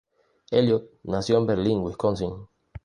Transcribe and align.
Elliott 0.49 0.89
nació 1.03 1.37
en 1.37 1.45
Berlín, 1.45 1.77
Wisconsin. 1.83 2.47